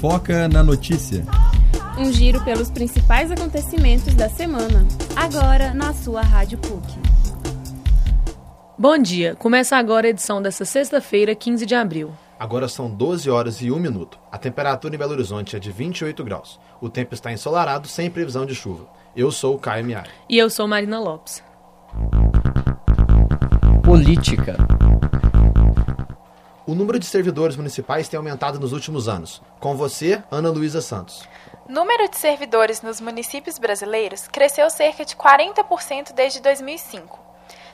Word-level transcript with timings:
Foca 0.00 0.46
na 0.46 0.62
notícia. 0.62 1.24
Um 1.98 2.12
giro 2.12 2.44
pelos 2.44 2.70
principais 2.70 3.30
acontecimentos 3.30 4.14
da 4.14 4.28
semana. 4.28 4.86
Agora 5.16 5.72
na 5.72 5.94
sua 5.94 6.20
Rádio 6.20 6.58
PUC. 6.58 6.98
Bom 8.78 8.98
dia. 8.98 9.34
Começa 9.36 9.74
agora 9.74 10.06
a 10.06 10.10
edição 10.10 10.42
desta 10.42 10.66
sexta-feira, 10.66 11.34
15 11.34 11.64
de 11.64 11.74
abril. 11.74 12.12
Agora 12.38 12.68
são 12.68 12.90
12 12.90 13.30
horas 13.30 13.62
e 13.62 13.70
1 13.70 13.78
minuto. 13.78 14.18
A 14.30 14.36
temperatura 14.36 14.94
em 14.94 14.98
Belo 14.98 15.12
Horizonte 15.12 15.56
é 15.56 15.58
de 15.58 15.72
28 15.72 16.22
graus. 16.22 16.60
O 16.78 16.90
tempo 16.90 17.14
está 17.14 17.32
ensolarado, 17.32 17.88
sem 17.88 18.10
previsão 18.10 18.44
de 18.44 18.54
chuva. 18.54 18.86
Eu 19.16 19.30
sou 19.30 19.54
o 19.54 19.58
Caio 19.58 19.82
Miari. 19.82 20.10
E 20.28 20.36
eu 20.36 20.50
sou 20.50 20.68
Marina 20.68 21.00
Lopes. 21.00 21.42
Política. 23.82 24.58
O 26.66 26.74
número 26.74 26.98
de 26.98 27.06
servidores 27.06 27.54
municipais 27.54 28.08
tem 28.08 28.18
aumentado 28.18 28.58
nos 28.58 28.72
últimos 28.72 29.06
anos. 29.06 29.40
Com 29.60 29.76
você, 29.76 30.20
Ana 30.28 30.50
Luísa 30.50 30.82
Santos. 30.82 31.22
Número 31.68 32.08
de 32.08 32.16
servidores 32.16 32.82
nos 32.82 33.00
municípios 33.00 33.56
brasileiros 33.56 34.26
cresceu 34.26 34.68
cerca 34.68 35.04
de 35.04 35.14
40% 35.14 36.12
desde 36.12 36.40
2005. 36.40 37.20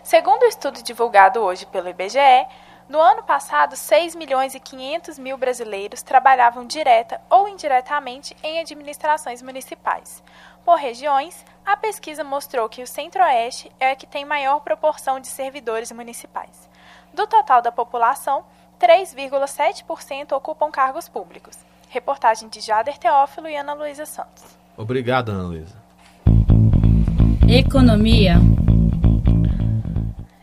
Segundo 0.02 0.42
o 0.42 0.46
estudo 0.46 0.82
divulgado 0.82 1.41
hoje 1.41 1.65
pelo 1.65 1.88
IBGE, 1.88 2.46
no 2.87 3.01
ano 3.01 3.23
passado, 3.23 3.77
6 3.77 4.15
milhões 4.15 4.55
e 4.55 4.60
500 4.60 5.18
mil 5.18 5.38
brasileiros 5.38 6.02
trabalhavam 6.02 6.66
direta 6.66 7.18
ou 7.30 7.48
indiretamente 7.48 8.37
em 8.43 8.60
administrações 8.60 9.40
municipais. 9.40 10.23
Por 10.66 10.77
regiões, 10.77 11.46
a 11.65 11.79
pesquisa 11.79 12.23
mostrou 12.23 12.68
que 12.68 12.82
o 12.82 12.87
Centro-Oeste 12.87 13.73
é 13.80 13.93
a 13.93 13.96
que 13.96 14.06
tem 14.06 14.27
maior 14.27 14.60
proporção 14.60 15.18
de 15.18 15.29
servidores 15.29 15.90
municipais. 15.90 16.68
Do 17.15 17.27
total 17.27 17.62
da 17.62 17.73
população, 17.73 18.45
3,7% 18.82 20.32
ocupam 20.32 20.68
cargos 20.68 21.09
públicos. 21.09 21.56
Reportagem 21.88 22.48
de 22.48 22.60
Jader 22.60 22.98
Teófilo 22.98 23.48
e 23.48 23.54
Ana 23.54 23.74
Luísa 23.74 24.04
Santos. 24.04 24.42
Obrigado, 24.77 25.30
Ana 25.30 25.45
Luísa. 25.45 25.80
Economia. 27.48 28.37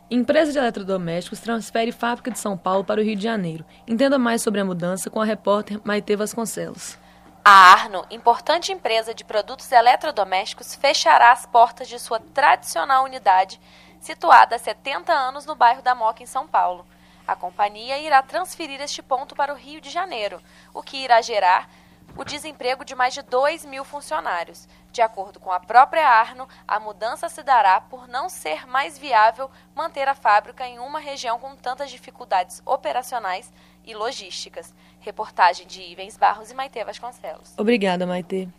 Empresa 0.09 0.53
de 0.53 0.57
eletrodomésticos 0.57 1.41
transfere 1.41 1.91
fábrica 1.91 2.31
de 2.31 2.39
São 2.39 2.57
Paulo 2.57 2.85
para 2.85 3.01
o 3.01 3.03
Rio 3.03 3.15
de 3.17 3.23
Janeiro. 3.23 3.65
Entenda 3.85 4.17
mais 4.17 4.41
sobre 4.41 4.61
a 4.61 4.65
mudança 4.65 5.09
com 5.09 5.19
a 5.19 5.25
repórter 5.25 5.81
Maite 5.83 6.15
Vasconcelos. 6.15 6.97
A 7.43 7.73
Arno, 7.73 8.05
importante 8.09 8.71
empresa 8.71 9.13
de 9.13 9.25
produtos 9.25 9.69
eletrodomésticos, 9.71 10.75
fechará 10.75 11.31
as 11.31 11.45
portas 11.45 11.89
de 11.89 11.99
sua 11.99 12.19
tradicional 12.19 13.03
unidade, 13.03 13.59
situada 13.99 14.55
há 14.55 14.59
70 14.59 15.11
anos 15.11 15.45
no 15.45 15.55
bairro 15.55 15.81
da 15.81 15.93
Moca, 15.93 16.23
em 16.23 16.25
São 16.25 16.47
Paulo. 16.47 16.85
A 17.29 17.35
companhia 17.35 17.99
irá 17.99 18.23
transferir 18.23 18.81
este 18.81 19.03
ponto 19.03 19.35
para 19.35 19.53
o 19.53 19.55
Rio 19.55 19.79
de 19.79 19.91
Janeiro, 19.91 20.41
o 20.73 20.81
que 20.81 20.97
irá 20.97 21.21
gerar 21.21 21.69
o 22.17 22.23
desemprego 22.23 22.83
de 22.83 22.95
mais 22.95 23.13
de 23.13 23.21
2 23.21 23.65
mil 23.65 23.83
funcionários. 23.83 24.67
De 24.91 24.99
acordo 24.99 25.39
com 25.39 25.51
a 25.51 25.59
própria 25.59 26.09
Arno, 26.09 26.49
a 26.67 26.79
mudança 26.79 27.29
se 27.29 27.43
dará 27.43 27.79
por 27.81 28.07
não 28.07 28.29
ser 28.29 28.65
mais 28.65 28.97
viável 28.97 29.47
manter 29.75 30.07
a 30.07 30.15
fábrica 30.15 30.65
em 30.65 30.79
uma 30.79 30.99
região 30.99 31.37
com 31.37 31.55
tantas 31.55 31.91
dificuldades 31.91 32.63
operacionais 32.65 33.53
e 33.85 33.93
logísticas. 33.93 34.73
Reportagem 34.99 35.67
de 35.67 35.83
Ivens 35.83 36.17
Barros 36.17 36.49
e 36.49 36.55
Maite 36.55 36.83
Vasconcelos. 36.83 37.53
Obrigada, 37.59 38.07
Maite. 38.07 38.49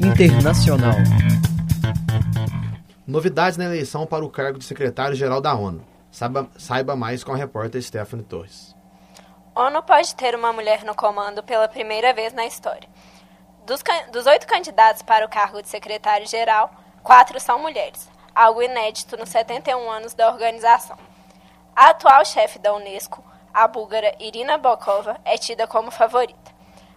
Internacional. 0.00 0.96
Novidades 3.04 3.58
na 3.58 3.64
eleição 3.64 4.06
para 4.06 4.24
o 4.24 4.30
cargo 4.30 4.60
de 4.60 4.64
secretário-geral 4.64 5.40
da 5.40 5.52
ONU. 5.52 5.84
Saiba, 6.08 6.48
saiba 6.56 6.94
mais 6.94 7.24
com 7.24 7.32
a 7.32 7.36
repórter 7.36 7.82
Stephanie 7.82 8.24
Torres. 8.24 8.76
ONU 9.56 9.82
pode 9.82 10.14
ter 10.14 10.36
uma 10.36 10.52
mulher 10.52 10.84
no 10.84 10.94
comando 10.94 11.42
pela 11.42 11.66
primeira 11.66 12.12
vez 12.12 12.32
na 12.32 12.46
história. 12.46 12.88
Dos, 13.66 13.82
dos 14.12 14.24
oito 14.26 14.46
candidatos 14.46 15.02
para 15.02 15.26
o 15.26 15.28
cargo 15.28 15.60
de 15.60 15.68
secretário-geral, 15.68 16.70
quatro 17.02 17.40
são 17.40 17.58
mulheres, 17.58 18.08
algo 18.32 18.62
inédito 18.62 19.16
nos 19.16 19.30
71 19.30 19.90
anos 19.90 20.14
da 20.14 20.30
organização. 20.30 20.96
A 21.74 21.90
atual 21.90 22.24
chefe 22.24 22.60
da 22.60 22.72
Unesco, 22.72 23.24
a 23.52 23.66
búlgara 23.66 24.14
Irina 24.20 24.56
Bokova, 24.56 25.18
é 25.24 25.36
tida 25.36 25.66
como 25.66 25.90
favorita. 25.90 26.52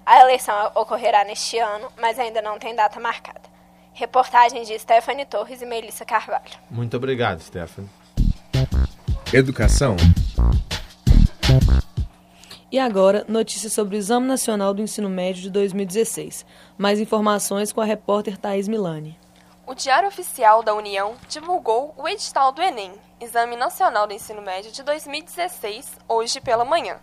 A 0.06 0.19
eleição 0.19 0.72
ocorrerá 0.75 1.24
neste 1.24 1.57
ano, 1.57 1.91
mas 1.97 2.19
ainda 2.19 2.44
não 2.44 2.59
tem 2.59 2.75
data 2.75 3.00
marcada. 3.00 3.44
Reportagem 3.95 4.63
de 4.63 4.78
Stephanie 4.78 5.25
Torres 5.25 5.61
e 5.61 5.66
Melissa 5.66 6.03
Carvalho. 6.03 6.44
Muito 6.69 6.97
obrigado, 6.97 7.39
Stephanie. 7.39 7.89
Educação. 9.33 9.95
E 12.69 12.78
agora, 12.78 13.23
notícias 13.29 13.72
sobre 13.72 13.95
o 13.95 13.97
Exame 13.97 14.28
Nacional 14.28 14.73
do 14.73 14.81
Ensino 14.81 15.09
Médio 15.09 15.44
de 15.44 15.50
2016. 15.50 16.45
Mais 16.78 17.00
informações 17.00 17.72
com 17.72 17.79
a 17.79 17.85
repórter 17.85 18.38
Thaís 18.38 18.67
Milani. 18.67 19.17
O 19.66 19.73
Diário 19.73 20.09
Oficial 20.09 20.62
da 20.62 20.75
União 20.75 21.16
divulgou 21.29 21.95
o 21.97 22.06
edital 22.06 22.51
do 22.51 22.62
Enem, 22.62 22.91
Exame 23.22 23.56
Nacional 23.56 24.06
do 24.07 24.13
Ensino 24.13 24.41
Médio 24.41 24.73
de 24.73 24.83
2016, 24.83 26.00
hoje 26.06 26.41
pela 26.41 26.66
manhã. 26.66 26.97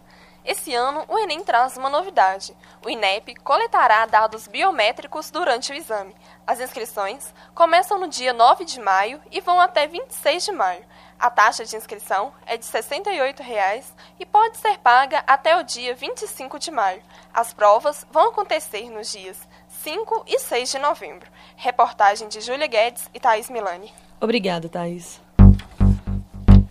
Esse 0.45 0.75
ano, 0.75 1.05
o 1.09 1.17
Enem 1.19 1.45
traz 1.45 1.77
uma 1.77 1.89
novidade. 1.89 2.55
O 2.85 2.91
INEP 2.91 3.37
coletará 3.37 4.05
dados 4.07 4.49
biométricos 4.49 5.31
durante 5.31 5.71
o 5.71 5.75
exame. 5.75 6.15
As 6.45 6.59
inscrições 6.59 7.33
começam 7.55 7.99
no 7.99 8.09
dia 8.09 8.33
9 8.33 8.65
de 8.65 8.81
maio 8.81 9.21
e 9.31 9.41
vão 9.41 9.61
até 9.61 9.87
26 9.87 10.45
de 10.45 10.53
maio. 10.53 10.85
A 11.17 11.31
taxa 11.31 11.65
de 11.65 11.77
inscrição 11.77 12.33
é 12.45 12.57
de 12.57 12.67
R$ 12.67 12.83
68,00 12.83 13.85
e 14.19 14.27
pode 14.27 14.57
ser 14.57 14.79
paga 14.79 15.23
até 15.29 15.57
o 15.57 15.63
dia 15.63 15.95
25 15.95 16.59
de 16.59 16.73
maio. 16.73 17.01
As 17.33 17.53
provas 17.53 18.05
vão 18.11 18.31
acontecer 18.31 18.91
nos 18.91 19.13
dias 19.13 19.39
5 19.69 20.25
e 20.27 20.41
6 20.41 20.73
de 20.73 20.79
novembro. 20.81 21.31
Reportagem 21.55 22.27
de 22.27 22.41
Júlia 22.41 22.67
Guedes 22.67 23.09
e 23.15 23.21
Thaís 23.21 23.49
Milani. 23.49 23.95
Obrigada, 24.21 24.69
Thaís. 24.69 25.21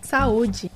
Saúde. 0.02 0.70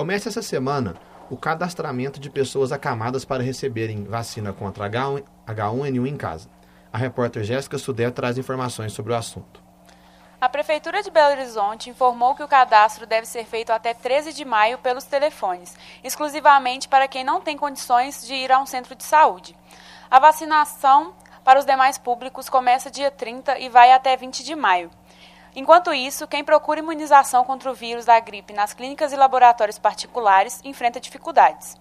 Começa 0.00 0.30
essa 0.30 0.40
semana 0.40 0.96
o 1.28 1.36
cadastramento 1.36 2.18
de 2.18 2.30
pessoas 2.30 2.72
acamadas 2.72 3.22
para 3.22 3.42
receberem 3.42 4.04
vacina 4.04 4.50
contra 4.50 4.88
H1N1 4.88 6.08
em 6.08 6.16
casa. 6.16 6.48
A 6.90 6.96
repórter 6.96 7.44
Jéssica 7.44 7.76
Sudé 7.76 8.10
traz 8.10 8.38
informações 8.38 8.94
sobre 8.94 9.12
o 9.12 9.14
assunto. 9.14 9.62
A 10.40 10.48
Prefeitura 10.48 11.02
de 11.02 11.10
Belo 11.10 11.32
Horizonte 11.32 11.90
informou 11.90 12.34
que 12.34 12.42
o 12.42 12.48
cadastro 12.48 13.06
deve 13.06 13.26
ser 13.26 13.44
feito 13.44 13.72
até 13.72 13.92
13 13.92 14.32
de 14.32 14.42
maio 14.42 14.78
pelos 14.78 15.04
telefones, 15.04 15.76
exclusivamente 16.02 16.88
para 16.88 17.06
quem 17.06 17.22
não 17.22 17.42
tem 17.42 17.58
condições 17.58 18.26
de 18.26 18.32
ir 18.32 18.50
a 18.50 18.58
um 18.58 18.64
centro 18.64 18.94
de 18.94 19.04
saúde. 19.04 19.54
A 20.10 20.18
vacinação 20.18 21.12
para 21.44 21.58
os 21.58 21.66
demais 21.66 21.98
públicos 21.98 22.48
começa 22.48 22.90
dia 22.90 23.10
30 23.10 23.58
e 23.58 23.68
vai 23.68 23.92
até 23.92 24.16
20 24.16 24.44
de 24.44 24.56
maio. 24.56 24.90
Enquanto 25.54 25.92
isso, 25.92 26.28
quem 26.28 26.44
procura 26.44 26.80
imunização 26.80 27.44
contra 27.44 27.70
o 27.70 27.74
vírus 27.74 28.04
da 28.04 28.18
gripe 28.20 28.52
nas 28.52 28.72
clínicas 28.72 29.12
e 29.12 29.16
laboratórios 29.16 29.78
particulares 29.78 30.60
enfrenta 30.64 31.00
dificuldades. 31.00 31.76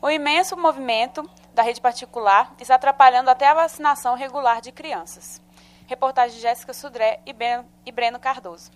O 0.00 0.08
imenso 0.08 0.56
movimento 0.56 1.28
da 1.52 1.62
rede 1.62 1.80
particular 1.80 2.54
está 2.60 2.76
atrapalhando 2.76 3.30
até 3.30 3.48
a 3.48 3.54
vacinação 3.54 4.14
regular 4.14 4.60
de 4.60 4.70
crianças. 4.70 5.42
Reportagem 5.86 6.36
de 6.36 6.42
Jéssica 6.42 6.72
Sudré 6.72 7.20
e 7.26 7.32
Breno 7.92 8.18
Cardoso. 8.20 8.70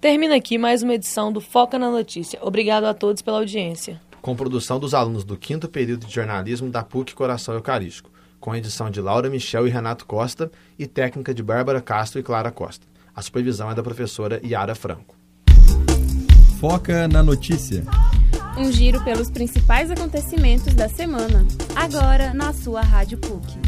Termina 0.00 0.36
aqui 0.36 0.58
mais 0.58 0.82
uma 0.82 0.94
edição 0.94 1.32
do 1.32 1.40
Foca 1.40 1.78
na 1.78 1.90
Notícia. 1.90 2.38
Obrigado 2.42 2.84
a 2.84 2.94
todos 2.94 3.22
pela 3.22 3.38
audiência. 3.38 4.00
Com 4.20 4.36
produção 4.36 4.78
dos 4.78 4.94
alunos 4.94 5.24
do 5.24 5.36
quinto 5.36 5.68
período 5.68 6.06
de 6.06 6.14
jornalismo 6.14 6.70
da 6.70 6.84
PUC 6.84 7.14
Coração 7.14 7.54
Eucarístico, 7.54 8.10
com 8.38 8.54
edição 8.54 8.90
de 8.90 9.00
Laura 9.00 9.30
Michel 9.30 9.66
e 9.66 9.70
Renato 9.70 10.06
Costa 10.06 10.50
e 10.78 10.86
técnica 10.86 11.32
de 11.32 11.42
Bárbara 11.42 11.80
Castro 11.80 12.20
e 12.20 12.22
Clara 12.22 12.50
Costa. 12.50 12.86
A 13.18 13.20
supervisão 13.20 13.68
é 13.68 13.74
da 13.74 13.82
professora 13.82 14.40
Yara 14.44 14.76
Franco. 14.76 15.16
Foca 16.60 17.08
na 17.08 17.20
notícia. 17.20 17.82
Um 18.56 18.70
giro 18.70 19.02
pelos 19.02 19.28
principais 19.28 19.90
acontecimentos 19.90 20.72
da 20.72 20.88
semana. 20.88 21.44
Agora 21.74 22.32
na 22.32 22.52
sua 22.52 22.80
Rádio 22.80 23.18
PUC. 23.18 23.67